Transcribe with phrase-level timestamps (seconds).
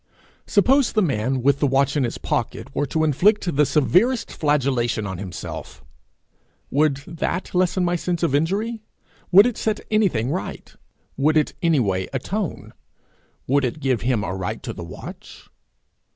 [0.47, 5.05] Suppose the man, with the watch in his pocket, were to inflict the severest flagellation
[5.05, 5.83] on himself:
[6.71, 8.81] would that lessen my sense of injury?
[9.31, 10.75] Would it set anything right?
[11.17, 12.73] Would it anyway atone?
[13.45, 15.51] Would it give him a right to the watch?